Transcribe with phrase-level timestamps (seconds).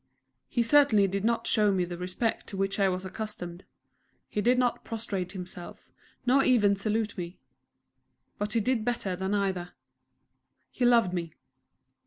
[0.47, 3.65] He certainly did not show me the respect to which I was accustomed;
[4.27, 5.91] he did not prostrate himself,
[6.25, 7.37] nor even salute me;
[8.39, 9.73] but he did better than either
[10.71, 11.35] he loved me.